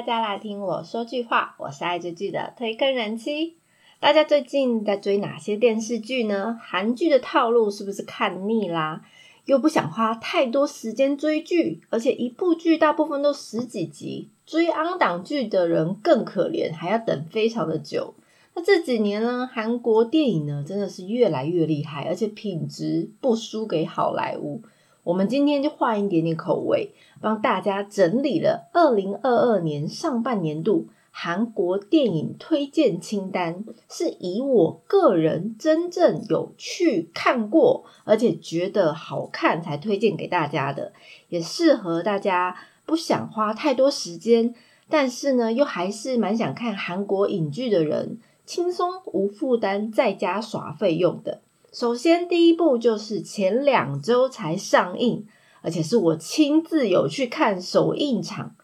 [0.00, 3.56] 大家来听我说句话，我是爱追剧的推坑人妻。
[3.98, 6.58] 大家最近在追哪些电视剧呢？
[6.58, 9.02] 韩剧的套路是不是看腻啦？
[9.44, 18.14] 又不想花太多时间追剧，而且一部剧大部分都十几集，追昂档剧的人更可怜，还要等非常的久。
[18.54, 24.62] 那这几年呢，韩国电影呢真的是越来越厉害，而且品质不输给好莱坞。
[25.02, 40.92] 我们今天就换一点点口味，帮大家整理了二零二二年上半年度韩国电影推荐清单，是以我个人真正有去看过，而且觉得好看才推荐给大家的，
[41.28, 44.54] 也适合大家不想花太多时间，
[44.88, 51.40] 但是呢又还是蛮想看韩国影剧的人，轻松无负担在家耍费用的。
[51.72, 55.24] 首先，第一部就是前两周才上映，
[55.62, 58.56] 而且是我亲自有去看首映场，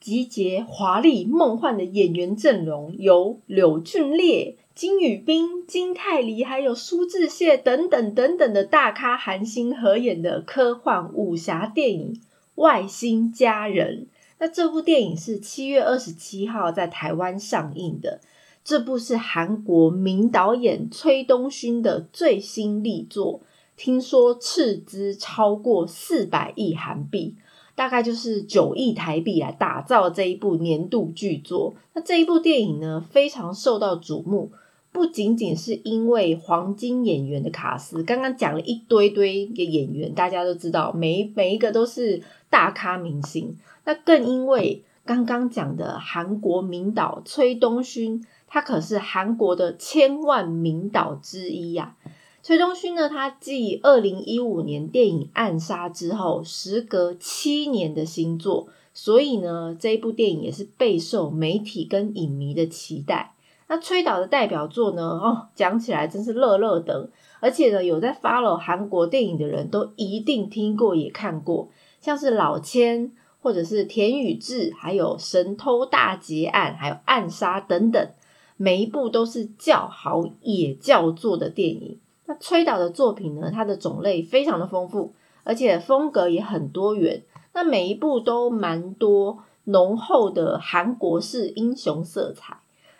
[0.00, 12.14] 集结华丽梦幻的演员阵容，由柳俊烈、金宇彬、金泰梨，还有苏志燮等等等等的大咖韩星合演的科幻武侠电影
[12.54, 14.02] 《外星家人》。
[14.38, 18.20] 那这部电影是七月二十七号在台湾上映的。
[18.66, 23.40] 这部是韩国名导演崔东勋的最新力作，
[23.76, 27.36] 听说斥资超过四百亿韩币，
[27.76, 31.76] 大概就是九亿台币来打造这一部年度巨作。
[31.94, 34.50] 那这一部电影呢，非常受到瞩目，
[34.90, 43.56] 不仅仅是因为黄金演员的卡司，刚刚讲了一堆堆的演员，大家都知道，每每一个都是大咖明星。
[43.84, 48.22] 那更因为刚刚讲的韩国名导崔东勋。
[48.48, 51.96] 他可是韩国的千万名导之一呀。
[52.42, 63.34] 崔东勋呢，他继二零一五年电影《暗杀》之后，时隔七年的新作，所以呢，这一部电影也是备受媒体跟影迷的期待。
[63.66, 71.68] 那崔导的代表作呢，哦，讲起来真是乐乐的，而且呢，有在 follow 韩国电影的人都一定听过也看过，
[72.00, 73.10] 像是老千，
[73.40, 78.08] 或者是田宇智，还有神偷大劫案，还有暗杀等等。
[78.56, 81.98] 每一部都是叫好也叫座的电影。
[82.24, 83.50] 那崔导的作品呢？
[83.52, 85.12] 它的种类非常的丰富，
[85.44, 87.22] 而且风格也很多元。
[87.52, 92.58] 那每一部都蛮多浓厚的韩国式英雄色彩。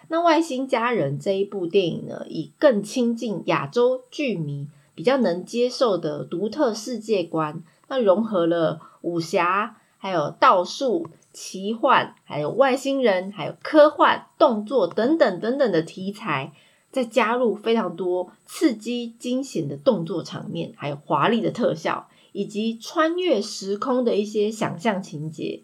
[0.09, 11.07] 那《外星家人》这一部电影呢，以更亲近亚洲剧迷比较能接受的独特世界观，那融合了武侠还有道术。
[11.39, 16.53] 奇幻，还有外星人，还有科幻、动作等等等等的题材，
[16.91, 25.61] 再加入非常多刺激、惊险的动作场面，还有华丽的特效，以及穿越时空的一些想象情节，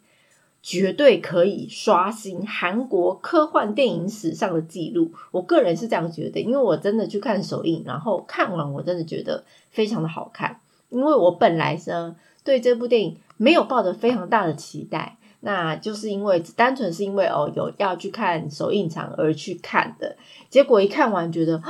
[0.62, 5.12] 绝对可以刷新韩国科幻电影史上的记录。
[5.30, 10.60] 我个人是这样觉得，因为我真的去看首映，然后看完，我真的觉得非常的好看。
[10.90, 15.18] 因为我本来呢对这部电影没有抱着非常大的期待。
[15.44, 20.16] 那就是因为单纯是因为哦有要去看首映场而去看的，
[20.48, 21.60] 结果一看完觉得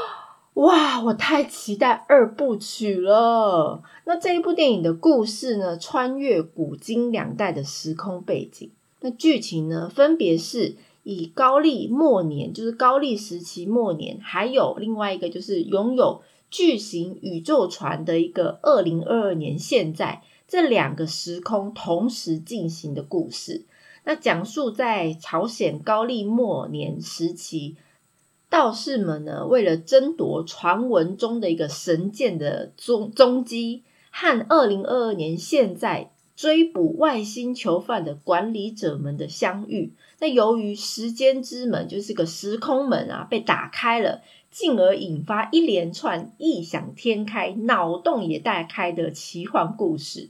[0.52, 3.82] 哇，我太期待二部曲了。
[4.04, 8.70] 那这一部电影的故事呢，穿越古今两代的时空背景，
[9.00, 16.20] 那剧情呢，分别是以高丽末年，就是高丽时期末年，还有另外一个就是拥有
[16.52, 20.22] 巨型宇宙船的一个二零二二年现在。
[20.48, 23.64] 这两个时空同时进行的故事，
[24.04, 27.76] 那讲述在朝鲜高丽末年时期，
[28.50, 39.94] 道士们呢为了争夺传闻中的一个神剑的踪踪迹，和二零二二年现在追捕外星囚犯的管理者们的相遇。
[40.20, 44.20] 那由于时间之门就是个时空门啊，被打开了，
[44.52, 50.28] 进而引发一连串异想天开、脑洞也大开的奇幻故事。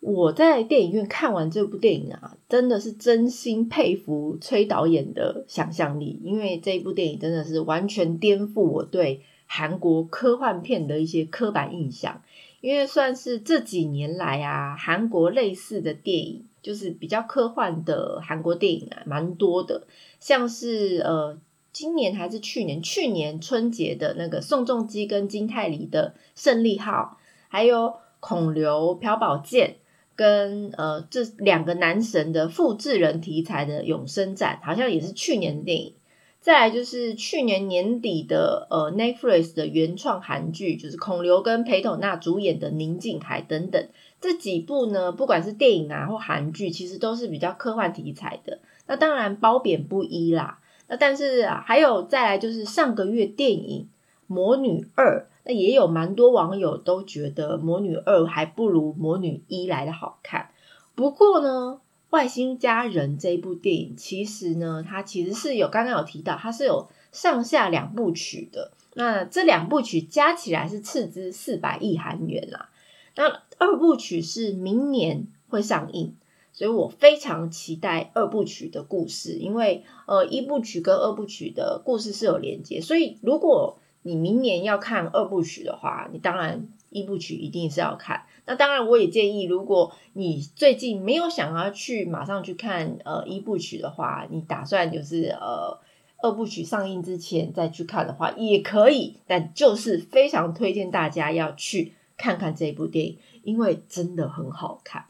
[0.00, 12.20] 我在电影院看完这部电影啊，真的是真心佩服崔导演的想象力，因为这部电影真的是完全颠覆我对韩国科幻片的一些刻板印象。
[12.60, 19.86] 因为算是这几年来啊，韩国类似的电影，就是比较科幻的韩国电影啊，蛮多的，
[20.18, 21.38] 像是呃，
[21.76, 27.18] 今年还是去年，去年春节的那个宋仲基跟金泰梨的《胜利号》，
[27.48, 29.76] 还有孔刘朴宝剑。
[30.14, 35.92] 跟呃这两个男神的复制人题材的永生战，好像也是去年的电影。
[36.40, 43.86] 再来就是去年年底的呃 Netflix 的原创韩剧，就是孔刘跟裴斗娜主演的《宁静海》等等，
[44.18, 48.60] 这几部呢，不管是电影啊或韩剧，其实都是比较科幻题材的。
[48.86, 50.60] 那当然褒贬不一啦。
[50.88, 53.82] 那但是还有再来就是上个月电影
[54.26, 60.50] 《魔女二》，那也有蛮多网友都觉得《魔女二》还不如《魔女一》来的好看。
[60.94, 61.80] 不过呢。
[62.10, 68.70] 外星家人这部电影，其实呢，它其实是有刚刚有提到，它是有上下两部曲的。
[68.94, 72.70] 那这两部曲加起来是斥资四百亿韩元啦。
[73.16, 76.14] 那二部曲是明年会上映，
[76.56, 88.24] 所以我非常期待二部曲的故事，因为呃一部曲跟二部曲的故事是有连接，所以如果你明年要看二部曲的话，你当然一部曲一定是要看。
[88.46, 95.78] 那当然，我也建议，如果你最近没有想要去马上去看呃一部曲的话，你打算就是呃
[96.22, 105.04] 二部曲上映之前再去看的话也可以，但就是非常推荐大家要去看看这部电影，因为真的很好看。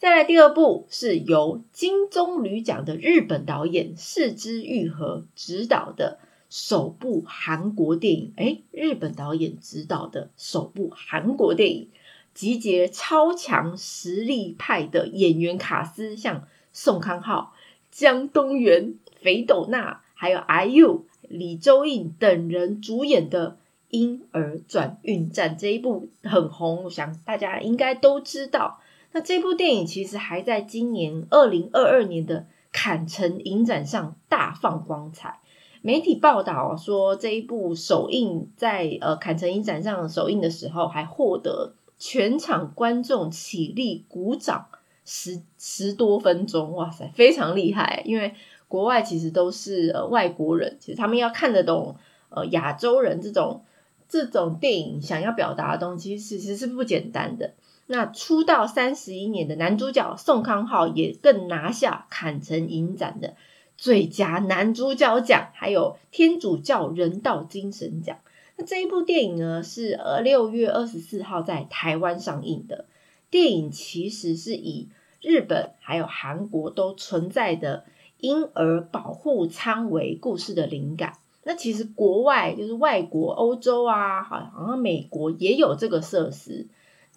[0.00, 6.18] 再来第二部是由金棕榈奖的日本导演四之愈合执导的
[6.48, 11.90] 首部韩国电影，诶日本导演执导的首部韩国电影。
[12.32, 17.52] 集结超强实力派的演员卡司，像宋康昊、
[17.90, 23.50] 江东元、裴斗娜，还有 IU、李周胤等人主演的
[23.90, 28.79] 《婴儿转运站》这一部很红，我想大家应该都知道。
[29.12, 35.40] 那这部电影其实还在今年二零二二年的坎城影展上大放光彩。
[35.82, 41.74] 媒体报道说，这一部首映在呃坎城影展上首映的时候，还获得。
[42.02, 44.68] 全场观众起立鼓掌
[45.04, 48.02] 十十多分钟，哇塞，非常厉害！
[48.06, 48.34] 因为
[48.68, 51.94] 国外其实都是呃外国人，其实他们要看得懂
[52.30, 53.62] 呃亚洲人这种
[54.08, 57.52] 这种电影想要表达的东西，其实是不简单的。
[57.92, 63.34] 那出道三十一年的男主角宋康昊也更拿下坎城影展的
[63.76, 68.16] 最佳男主角奖，还有天主教人道精神奖。
[68.56, 72.84] 那这一部电影呢，是呃六月二十四号在台湾上映的。
[73.28, 74.88] 电影其实是以
[75.20, 77.82] 日本还有韩国都存在的
[78.18, 81.14] 婴儿保护舱为故事的灵感。
[81.42, 86.68] 那其实国外就是外国欧洲啊，好像美国也有这个设施。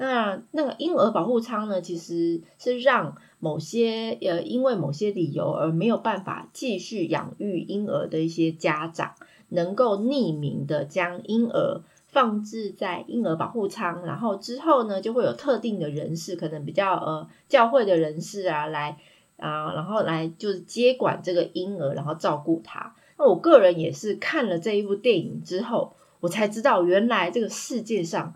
[0.03, 9.13] 那那个婴儿保护舱呢，其实是让某些呃因为某些理由而没有办法继续养育婴儿的一些家长。
[9.49, 18.97] 能够匿名的将婴儿放置在婴儿保护舱，然后之后呢，就会有特定的人士，可能比较呃教会的人士啊，来
[19.37, 22.95] 啊，然后来就是接管这个婴儿，然后照顾他。
[23.19, 28.33] 那我个人也是看了这一部电影之后，我才知道原来这个世界上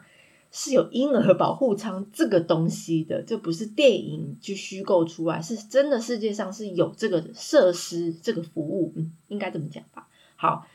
[0.51, 10.07] 是有婴儿保护舱这个东西的，这不是电影去虚构出来，是真的世界上是有这个设施这个服务，嗯，应该这么讲吧。
[10.35, 10.67] 好。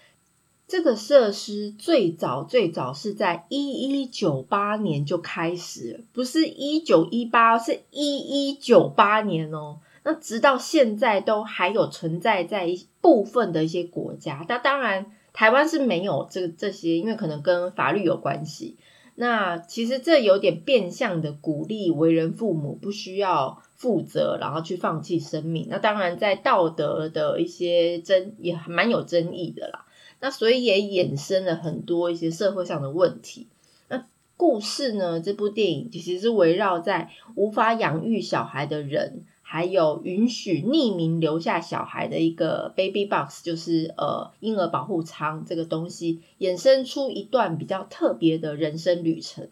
[0.69, 9.81] 这个设施最早最早是在一一九八年就开始，不是一九一八，是一一九八年哦。
[10.03, 14.47] 那直到现在都还有存在在一部分的一些国家。
[14.49, 18.79] 那当然，台湾是没有这这些，因为可能跟法律有关系。
[19.23, 25.69] 那其实这有点变相的鼓励为人父母不需要负责，然后去放弃生命。
[25.71, 29.87] 那当然，在道德的一些争也蛮有争议的啦。
[30.19, 33.47] 那所以也衍生了很多一些社会上的问题。
[33.87, 34.05] 那
[34.37, 35.21] 故事呢？
[35.21, 39.23] 这部电影其实是围绕在无法养育小孩的人，
[39.53, 49.51] 还有允许匿名留下小孩的一个 baby box，就是呃婴儿保护舱这个东西，衍生出一段比较特别的人生旅程。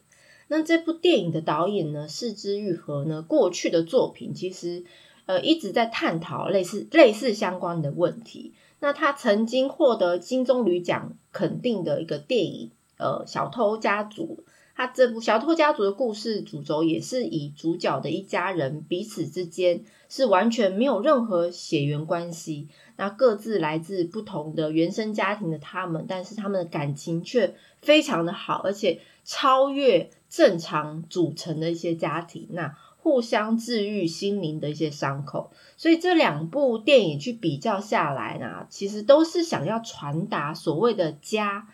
[0.49, 4.85] 那这部电影的导演呢，四之愈合呢，过去的作品其实
[5.27, 8.55] 呃一直在探讨类似类似相关的问题。
[8.79, 14.45] 那他曾经获得金棕榈奖肯定的一个电影，呃，《小偷家族》。
[14.81, 32.49] 他这部《小偷家族》的故事主轴也是以主角的一家人彼此之间是完全没有任何血缘关系，那各自来自不同的原生家庭的他们，但是他们的感情却非常的好，而且超越正常组成的一些家庭。
[32.53, 41.69] 那互相治愈心灵的一些伤口，所以这两部电影去比较下来呢，其实都是想要传达所谓的家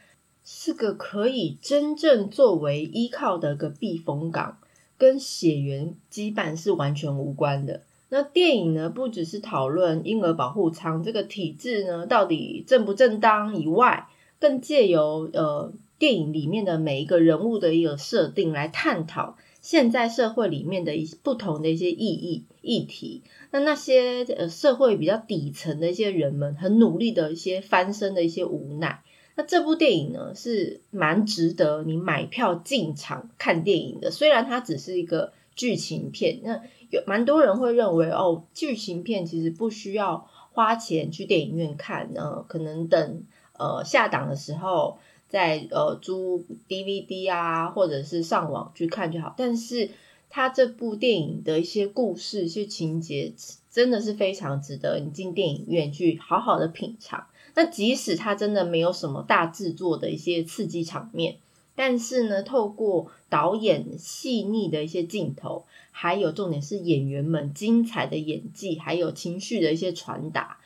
[0.49, 4.59] 是个可以真正作为依靠的一个避风港，
[4.97, 7.83] 跟血缘羁绊是完全无关的。
[8.11, 14.07] 那电影呢，不只是讨论婴儿保护舱这个体制呢到底正不正当以外，
[14.39, 23.23] 更借由呃电影里面的每一个人物的一个设定来探讨现在社会里面的一不同的一些意义议题。
[23.51, 29.03] 那那些呃社会比较底层的一些人们很努力的一些翻身的一些无奈。
[29.37, 36.61] 那这部电影呢是蛮值得你买票进场看电影的，虽然它只是一个剧情片，那。
[36.89, 43.25] 有蛮多人会认为哦，剧情片其实不需要花钱去电影院看呃，可能等
[43.59, 44.97] 呃下档的时候
[45.29, 49.35] 再呃租 DVD 啊，或者是上网去看就好。
[49.37, 49.91] 但是
[50.31, 53.33] 它这部电影的一些故事、一些情节，
[53.69, 57.27] 真的是非常值得你进电影院去好好的品尝。
[57.57, 61.39] 那即使它真的没有什么大制作的一些刺激场面。
[61.75, 70.59] 但是呢，透过导演细腻的一些镜头，还有重点是演员们精彩的演技，还有情绪的一些传达，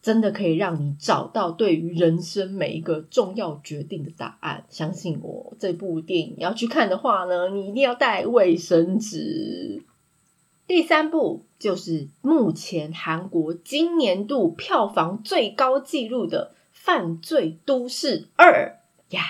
[0.00, 4.64] 真的可以让你找到对于人生每一个重要决定的答案。
[4.70, 9.82] 相信我，这部电影要去看的话呢，你一定要带卫生纸。
[10.68, 18.78] 第三部就是目前韩国今年度票房最高纪录的《犯罪都市二》
[19.16, 19.22] 呀。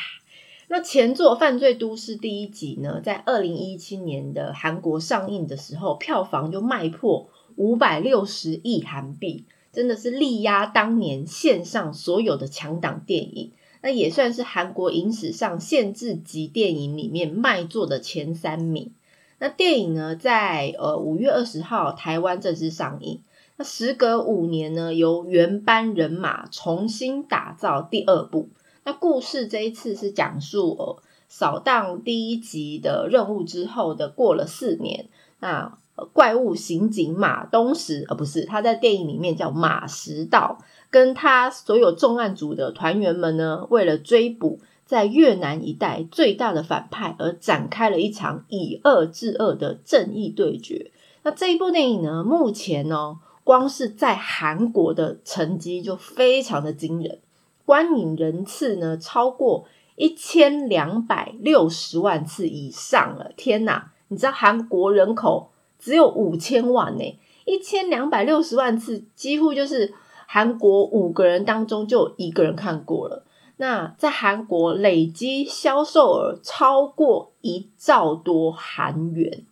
[0.66, 13.52] 那前作《犯罪都市》第一集呢，在二零一七年的韩国上映的时候，票房就卖破五百六十亿韩币，真的是力压当年线上所有的强档电影。
[13.80, 18.90] 那也算是韩国影史上限制级电影里面卖座的前三名。
[19.38, 23.20] 那电影呢，在呃五月二十号台湾正式上映。
[23.56, 28.48] 那时隔五年呢，由原班人马重新打造第二部。
[28.84, 35.08] 那故事这一次是讲述呃扫荡第一集的任务之后的过了四年，
[35.40, 35.76] 那
[36.12, 50.90] 怪物刑警马东石，呃不是他在电影里面叫马石道，跟他所有重案组的团员们呢，为了追捕在越南一带最大的反派而展开了一场以恶制恶的正义对决。
[51.24, 57.18] 那这一部电影呢，目前呢，光是在韩国的成绩就非常的惊人。
[57.66, 59.66] 观影人次呢，超过
[59.96, 63.30] 一千两百六十万次以上了！
[63.36, 69.92] 天哪，你知道韩国人口只有五千万呢，一千两百六十万次，几乎就是
[70.26, 73.26] 韩国五个人当中就一个人看过了。
[73.58, 79.44] 那在韩国累积销售额超过一兆多韩元，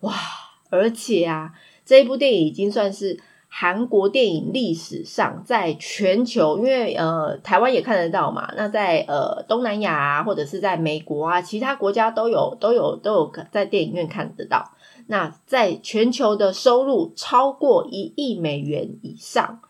[0.00, 0.14] 哇！
[0.70, 1.52] 而且啊，
[1.84, 3.20] 这一部电影已经算是。
[3.56, 14.72] 韩国电影历史上，在全球，因为呃台湾也看得到嘛，那在呃东南亚，或者是在美国啊，其他国家都有都有都有在电影院看得到。
[15.06, 19.60] 那在全球的收入超过一亿美元以上，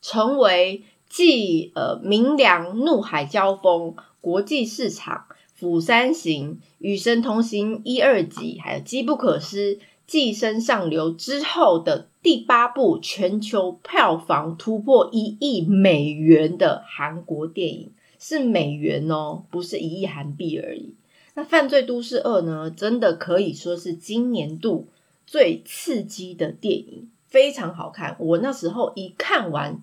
[0.00, 0.82] 成为
[1.14, 9.78] 继呃明良怒海交锋国际市场釜山行与神同行一二集，还有机不可失。
[10.06, 20.94] 寄生上流之后的第八部全球票房突破一亿美元的韩国电影是美元哦，不是一亿韩币而已。
[21.34, 24.88] 那《犯罪都市二》呢，真的可以说是今年度
[25.26, 28.16] 最刺激的电影，非常好看。
[28.18, 29.82] 我那时候一看完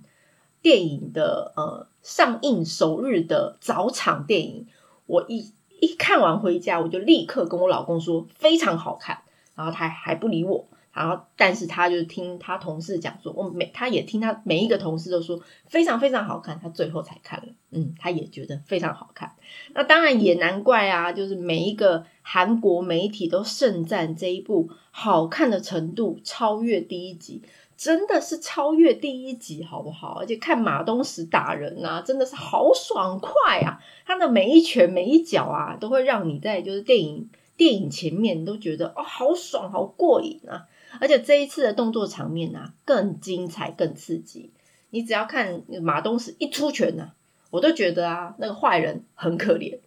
[0.62, 4.68] 电影的呃上映首日的早场电影，
[5.06, 9.22] 我一一看完回家，我就立刻跟我老公说非常好看。
[9.56, 19.36] 然后他还不理我，然后但是他就听他同事讲说，我每他也听他每一个同事都说非常非常好看，他最后才看了，嗯，他也觉得非常好看。
[19.74, 27.44] 那当然也难怪啊，就是每一个韩国媒体都盛赞这一部好看的程度超越第一集，
[27.80, 30.20] 真的是超越第一集，好不好？
[30.20, 33.80] 而且看马东石打人啊，真的是好爽快啊！
[34.06, 37.30] 他的每一拳每一脚啊，都会让你在就是电影。
[37.56, 40.68] 电影前面都觉得哦，好爽，好过瘾啊！
[41.02, 44.52] 而且这一次的动作场面啊，更精彩、更刺激。
[44.92, 47.12] 你只要看马东石一出拳呐，
[47.50, 49.78] 我都觉得啊，那个坏人很可怜，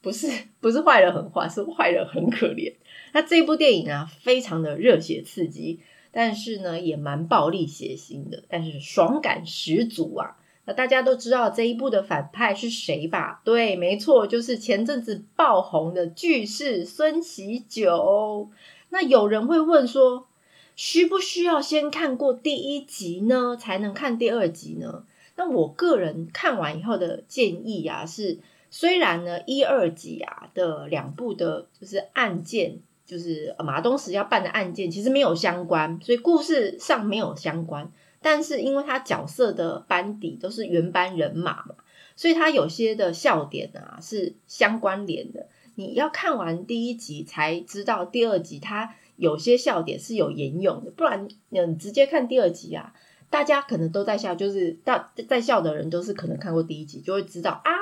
[0.00, 0.28] 不是
[0.60, 2.74] 不是坏人很坏，是坏人很可怜。
[3.12, 5.80] 那这部电影啊，非常的热血刺激，
[6.12, 10.36] 但是呢，也蛮暴力血腥的，但是爽感十足啊。
[10.66, 13.40] 那大家都知道这一部的反派是谁吧？
[13.44, 18.50] 对，没错，就是前阵子爆红的巨士孙喜九。
[18.90, 20.26] 那有人会问说，
[20.76, 25.04] 需不需要先看过第一集呢，才能看第二集呢？
[25.36, 28.38] 那我个人看完以后的建议啊，是
[28.70, 37.90] 虽然呢一二集啊的两部的就是案件就是马东石要办的案件其实没有相关，所以故事上没有相关。
[38.22, 41.74] 但是因为他角色的班底都是原班人马嘛，
[42.14, 45.48] 所以他有些的笑点啊是相关联的。
[45.74, 52.92] 你要看完第一集才知道第二集他有些笑点是有沿用的，不然你直接看第二集啊，
[53.28, 57.79] 大家可能都在笑，就是大在笑的人都是可能看过第一集，就会知道啊。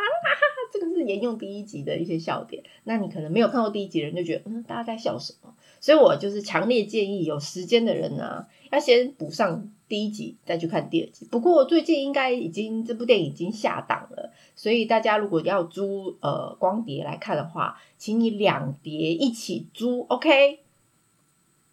[0.81, 5.55] 就是沿用第一集的一些笑点，那你可能没有看过第一集的人就觉得，嗯，大家在笑什么？
[5.81, 11.27] 所以我就是强烈建议有时间的人呢，要先补上第一集，再去看第二集。
[11.31, 20.61] 不过最近应该已经这部电影已经下档了，所以大家如果要租呃光碟来看的话，请你两碟一起租，OK？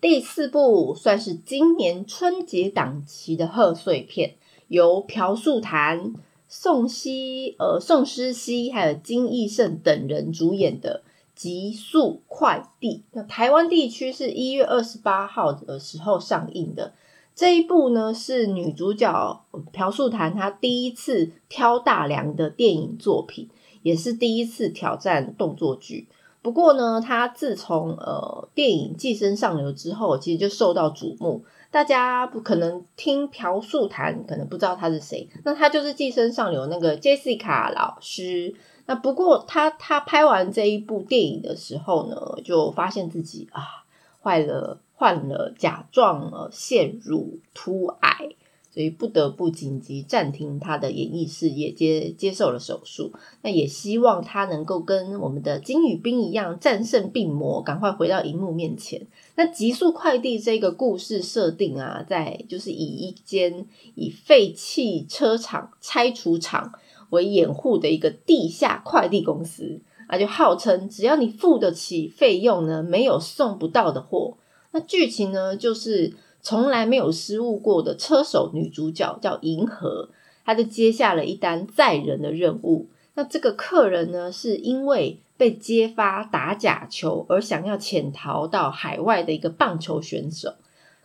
[0.02, 4.36] 第四部算是今年春节档期的贺岁片，
[4.68, 6.14] 由朴树谈。
[6.48, 11.04] 宋希、呃宋诗熙还有金义胜等人主演的
[11.36, 16.94] 《极速快递》，那台湾地区是一月二十八号的时候上映的。
[17.36, 23.50] 这一部呢是女主角朴树谈她第一次挑大梁的电影作品，
[23.82, 26.08] 也是第一次挑战动作剧。
[26.42, 31.44] 不过呢，她自从呃电影《寄生上流》之后，其实就受到瞩目。
[31.76, 35.28] 大家不可能听朴树谈，可能不知道他是谁。
[35.44, 38.56] 那他就是《寄生上流》那个 Jessica 老师。
[38.86, 43.84] 那不过他他拍完这一部电影的时候呢，就发现自己啊
[44.24, 48.30] 坏了，患了甲状腺乳突癌。
[48.76, 53.14] 所以不得不紧急暂停他的演艺事业，接接受了手术。
[53.42, 59.08] 那也希望他能够跟我们的金宇彬一样战胜病魔，赶快回到荧幕面前。
[59.36, 66.74] 那极速快递这个故事设定啊，在就是以一间以废弃车厂拆除厂
[67.12, 69.80] 为掩护的一个地下快递公司
[70.10, 74.36] 啊，就号称只要你付得起费用呢，没有送不到的货。
[74.74, 76.14] 那剧情呢，就是。
[76.46, 80.10] 从来没有失误过的车手女主角叫银河，
[80.46, 82.86] 她就接下了一单载人的任务。
[83.16, 90.54] 那这个客人呢，是因为被揭发打假球而想要潜逃到海外的一个棒球选手，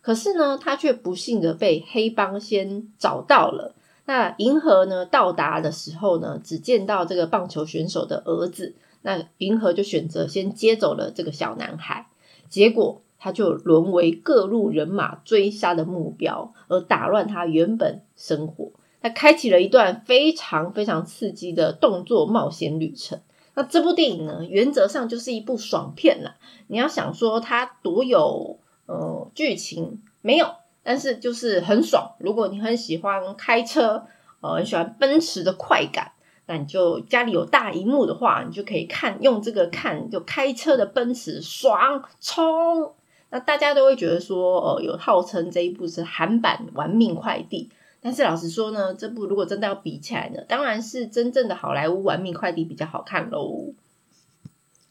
[0.02, 3.74] 可是呢，他却不幸的被黑帮先找到了。
[4.04, 12.08] 那银河呢到达的时候呢，只见到这个棒球选手的儿子，那银河就选择先接走了这个小男孩，
[12.50, 13.00] 结果。
[13.20, 18.72] 他就沦为各路人马追杀的目标，而打乱他原本生活。
[19.02, 23.20] 他开启了一段非常非常刺激的动作冒险旅程。
[23.54, 26.36] 那这部电影呢，原则上就是一部爽片啦。
[26.68, 30.46] 你要想说它多有呃剧情没有，
[30.82, 32.12] 但是就是很爽。
[32.18, 34.04] 如果你很喜欢开车，
[34.40, 36.12] 呃，很喜欢奔驰的快感，
[36.46, 42.94] 那你就家里有大荧幕的话，你就可以看用这个看，就开车的奔驰爽冲。
[43.30, 47.68] 那大家都会觉得说，哦，有号称这一部是韩版《玩命快递》，
[48.00, 53.72] 但是老实说呢，这部如果真的要比起来呢，当然是真正的好莱坞《玩命快递》比较好看喽。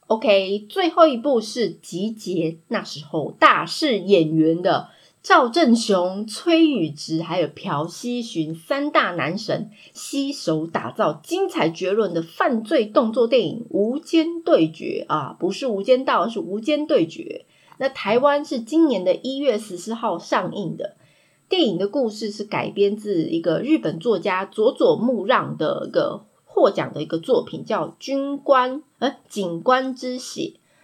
[0.07, 4.87] OK，最后一部是集结那时候大势演员的
[5.21, 17.45] 赵正雄、崔宇植还有朴熙勋三大男神，携手打造精彩绝伦的犯罪动作电影《无间对决》啊，不是《无间道》，是《无间对决》。
[17.81, 20.97] 那台湾是今年的一月十四号上映的
[21.47, 30.41] 电影的故事是改编自一个日本作家佐佐木让的一个获奖的一个作品，叫《军官呃警官之血》。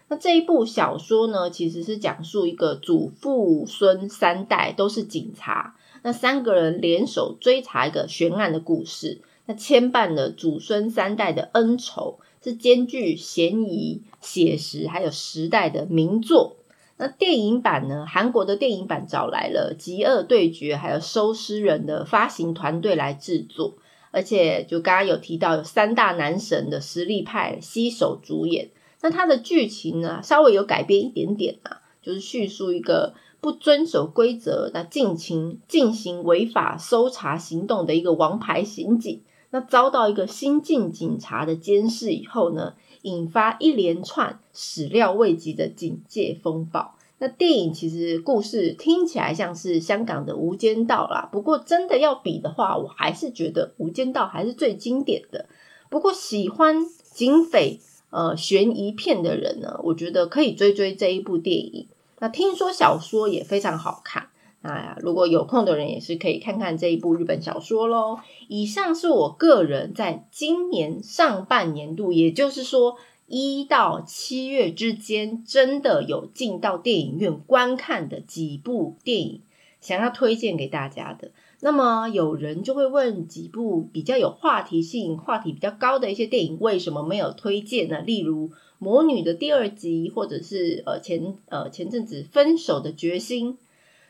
[0.07, 16.55] 那这一部小说呢，其实是讲述一个祖父孙三代都是警察，那三个人联手追查一个悬案的故事，那牵绊了祖孙三代的恩仇，是兼具嫌疑、写实还有时代的名作。
[16.97, 18.05] 那电影版呢？
[18.07, 23.75] 韩国的电影版找来了《极恶对决》还有《收尸人》的发行团队来制作，
[24.11, 28.69] 而且就刚刚有提到有三大男神的实力派携手主演。
[29.01, 42.75] 那它的剧情呢，稍微有改变一点点啊，就是叙述一个不遵守规则、那尽情进行违法搜查行动的一个王牌刑警，那遭到一个新晋警察的监视以后呢？
[43.05, 46.95] 引发一连串始料未及的警戒风暴。
[47.19, 55.47] 那电影其实故事听起来像是香港的《无间道》啦，不过真的要比的话，我还是觉得《无间道》还是最经典的。
[55.89, 61.87] 不过喜欢警匪呃悬疑片的人呢，我觉得可以追追这一部电影。
[62.19, 64.27] 那听说小说也非常好看。
[64.65, 68.17] 那如果有空的人也是可以看看这一部日本小说喽。
[68.47, 72.95] 以上是我个人在今年上半年度，也就是说
[73.27, 79.41] 一到七月之间，真的有进到电影院观看的几部电影，
[79.79, 81.31] 想要推荐给大家的。
[81.61, 88.01] 那么有人就会问，几部比较有话题性、话题比较高的一些电影，为什么没有推荐呢？
[88.01, 88.49] 例如
[88.79, 93.53] 《魔女》的第二集，或者是呃前呃前阵子《分手的决心》。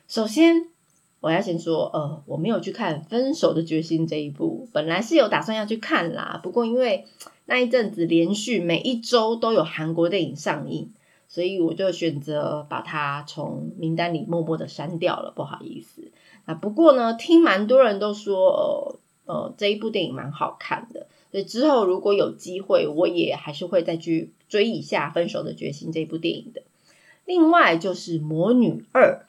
[0.08, 0.68] 首先，
[1.20, 7.06] 我要先说，呃，我没有去看《分手的决心》这一部，本来是有打算要去看啦，不过因为
[7.46, 10.92] 那一阵子连续每一周都有韩国电影上映，
[11.28, 16.12] 所以我就选择把它从名单里默默的删掉了，不好意思。
[16.46, 26.62] 啊，不过呢，听蛮多人都说，呃呃，这一部电影蛮好看的，所以之后如果有机会，我也还是会再去追一下《分手的决心》这部电影的。
[27.26, 29.26] 另外就是《魔女二》，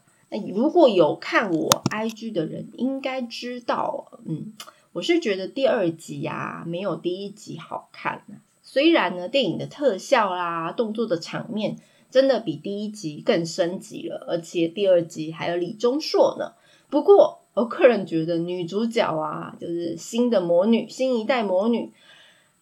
[0.55, 4.53] 如果有看我 IG 的人应该知道，嗯，
[4.93, 8.25] 我是觉得第二集啊没有第一集好看。
[8.63, 11.77] 虽然呢，电影的特效啦、动作的场面
[12.11, 16.53] 真的比第一集更升级了，而且第二集还有李钟硕呢。
[16.91, 21.93] 不过，我个人觉得女主角啊，就是新的魔女，新一代魔女，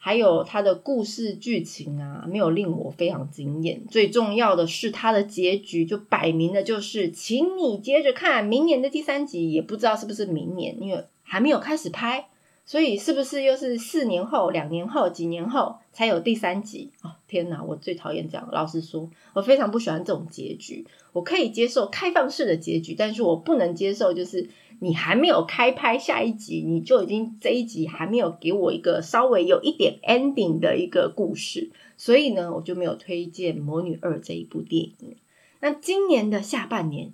[0.05, 3.87] 还有它的故事剧情啊，没有令我非常惊艳。
[3.88, 12.29] 最重要的是，它的结局就摆明了就是，请你接着看明年的第三集，也不知道是不是明年，因为还没有开始拍。
[12.67, 16.90] 所以是不是又是四年后、两年后、几年后才有第三集？
[17.03, 17.62] 哦，天哪！
[17.62, 18.47] 我最讨厌这样。
[18.53, 20.87] 老实说，我非常不喜欢这种结局。
[21.14, 24.51] 我可以接受开放式的结局，但是我不能接受就是
[24.85, 31.70] 你还没有开拍下一集，你就已经这一集还没有给我一个稍微有一点 ending 的一个故事。
[31.97, 35.16] 所以呢，我就没有推荐《魔女二》这一部电影。
[35.61, 37.12] 那今年的下半年。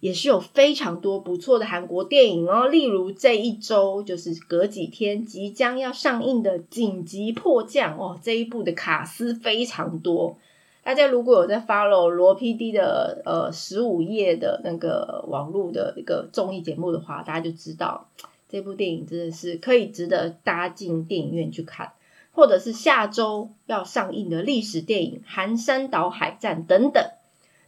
[0.00, 10.38] 也是有非常多不错的韩国电影哦，例如这一周就是隔几天即将要上映的《紧急迫降》哦，这一部的卡司非常多。
[10.82, 18.08] 大家如果有在 follow 罗 PD 的呃十五页的那个网络的一个综艺节目的话，大家就知道
[18.48, 21.92] 这部电影真的是可以值得搭进电影院去看，
[22.32, 27.04] 或者是下周要上映的历史电影《寒山岛海战》等等。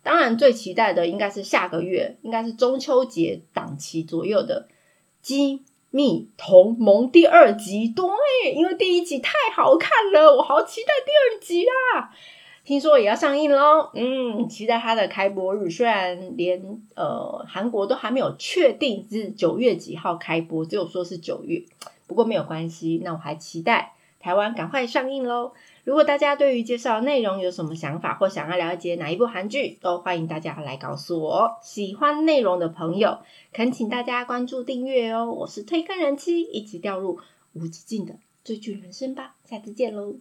[0.03, 4.67] 当然，最期待的应该是下个月，应该是中秋节档期左右的
[5.21, 7.87] 《机密同盟》第二集。
[7.89, 12.11] 对，因为第一集太好看了，我好期待第二集啦！
[12.65, 15.69] 听说也要上映喽，嗯，期待它的开播日。
[15.69, 21.65] 虽然连呃韩国都还没有确定是九月几号开播，只有说是九月，
[22.07, 25.53] 不过没有关系，那我还期待台湾赶快上映喽。
[25.83, 31.59] 如果大家对于介绍内容有什么想法，或想要了解哪一部韩剧，都欢迎大家来告诉我。
[31.61, 33.19] 喜欢内容的朋友，
[33.53, 35.33] 恳请大家关注订阅哦。
[35.33, 37.19] 我是推坑人妻，一起掉入
[37.55, 39.35] 无止境的追剧人生吧。
[39.45, 40.15] 下次见喽。